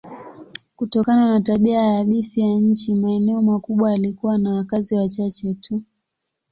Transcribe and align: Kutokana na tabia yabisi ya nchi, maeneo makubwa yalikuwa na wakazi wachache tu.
Kutokana 0.75 1.29
na 1.29 1.41
tabia 1.41 1.81
yabisi 1.81 2.41
ya 2.41 2.47
nchi, 2.55 2.95
maeneo 2.95 3.41
makubwa 3.41 3.91
yalikuwa 3.91 4.37
na 4.37 4.53
wakazi 4.53 4.95
wachache 4.95 5.53
tu. 5.53 5.83